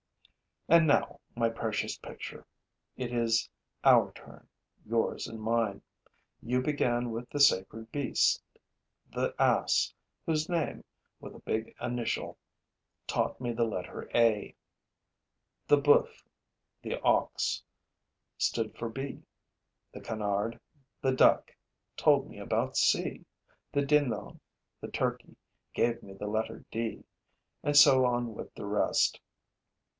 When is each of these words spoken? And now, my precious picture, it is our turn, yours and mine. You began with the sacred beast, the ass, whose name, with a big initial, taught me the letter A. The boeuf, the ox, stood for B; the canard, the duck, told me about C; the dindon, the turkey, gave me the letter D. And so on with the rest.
And 0.67 0.87
now, 0.87 1.19
my 1.35 1.49
precious 1.49 1.97
picture, 1.97 2.45
it 2.95 3.11
is 3.13 3.47
our 3.83 4.11
turn, 4.13 4.47
yours 4.83 5.27
and 5.27 5.39
mine. 5.39 5.81
You 6.41 6.61
began 6.61 7.11
with 7.11 7.29
the 7.29 7.41
sacred 7.41 7.91
beast, 7.91 8.41
the 9.11 9.35
ass, 9.37 9.93
whose 10.25 10.49
name, 10.49 10.85
with 11.19 11.35
a 11.35 11.39
big 11.41 11.75
initial, 11.79 12.37
taught 13.05 13.39
me 13.39 13.51
the 13.51 13.65
letter 13.65 14.09
A. 14.15 14.55
The 15.67 15.77
boeuf, 15.77 16.23
the 16.81 16.99
ox, 17.01 17.61
stood 18.37 18.75
for 18.75 18.89
B; 18.89 19.21
the 19.93 20.01
canard, 20.01 20.59
the 21.01 21.11
duck, 21.11 21.51
told 21.97 22.27
me 22.29 22.39
about 22.39 22.77
C; 22.77 23.25
the 23.73 23.85
dindon, 23.85 24.39
the 24.79 24.87
turkey, 24.89 25.35
gave 25.75 26.01
me 26.01 26.13
the 26.13 26.27
letter 26.27 26.65
D. 26.71 27.03
And 27.61 27.75
so 27.75 28.05
on 28.05 28.33
with 28.33 28.51
the 28.55 28.65
rest. 28.65 29.19